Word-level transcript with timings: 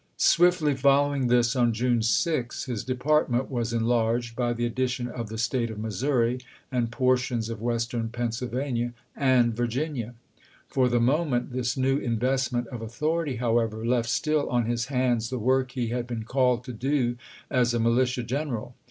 Swiftly 0.17 0.73
following 0.73 1.27
this, 1.27 1.55
on 1.55 1.73
June 1.73 2.01
6 2.01 2.65
his 2.65 2.83
department 2.83 3.51
was 3.51 3.71
enlarged 3.71 4.35
by 4.35 4.51
the 4.51 4.65
addition 4.65 5.07
of 5.07 5.29
the 5.29 5.37
State 5.37 5.69
of 5.69 5.77
Missouri, 5.77 6.39
and 6.71 6.91
portions 6.91 7.49
of 7.51 7.61
western 7.61 8.09
Penn 8.09 8.31
sylvania 8.31 8.93
and 9.15 9.53
Virginia. 9.55 10.15
For 10.67 10.89
the 10.89 10.99
moment 10.99 11.51
this 11.53 11.77
new 11.77 11.97
investment 11.99 12.65
of 12.69 12.81
authority, 12.81 13.35
however, 13.35 13.85
left 13.85 14.09
still 14.09 14.49
on 14.49 14.65
his 14.65 14.85
hands 14.85 15.29
the 15.29 15.37
work 15.37 15.73
he 15.73 15.89
had 15.89 16.07
been 16.07 16.23
called 16.23 16.63
to 16.63 16.73
do 16.73 17.15
as 17.51 17.75
a 17.75 17.79
militia 17.79 18.23
general. 18.23 18.73